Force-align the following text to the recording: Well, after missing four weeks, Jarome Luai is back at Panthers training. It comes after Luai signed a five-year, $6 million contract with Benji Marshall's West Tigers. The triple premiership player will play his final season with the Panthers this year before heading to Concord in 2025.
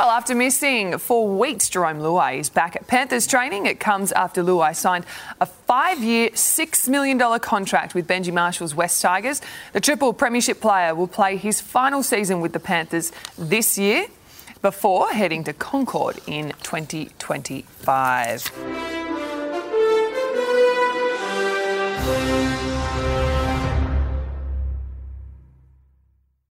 Well, 0.00 0.08
after 0.08 0.34
missing 0.34 0.96
four 0.96 1.28
weeks, 1.28 1.68
Jarome 1.68 2.00
Luai 2.00 2.38
is 2.38 2.48
back 2.48 2.74
at 2.74 2.86
Panthers 2.86 3.26
training. 3.26 3.66
It 3.66 3.80
comes 3.80 4.12
after 4.12 4.42
Luai 4.42 4.74
signed 4.74 5.04
a 5.42 5.44
five-year, 5.44 6.30
$6 6.30 6.88
million 6.88 7.18
contract 7.40 7.94
with 7.94 8.06
Benji 8.06 8.32
Marshall's 8.32 8.74
West 8.74 9.02
Tigers. 9.02 9.42
The 9.74 9.80
triple 9.82 10.14
premiership 10.14 10.58
player 10.58 10.94
will 10.94 11.06
play 11.06 11.36
his 11.36 11.60
final 11.60 12.02
season 12.02 12.40
with 12.40 12.54
the 12.54 12.60
Panthers 12.60 13.12
this 13.36 13.76
year 13.76 14.06
before 14.62 15.10
heading 15.10 15.44
to 15.44 15.52
Concord 15.52 16.18
in 16.26 16.54
2025. 16.62 19.19